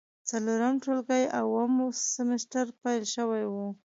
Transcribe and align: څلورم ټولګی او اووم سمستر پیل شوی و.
څلورم 0.29 0.73
ټولګی 0.83 1.23
او 1.37 1.45
اووم 1.57 1.73
سمستر 2.13 2.65
پیل 2.81 3.03
شوی 3.15 3.43
و. 3.51 3.55